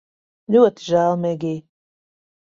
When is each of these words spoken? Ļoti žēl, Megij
Ļoti 0.55 0.85
žēl, 0.87 1.13
Megij 1.27 1.61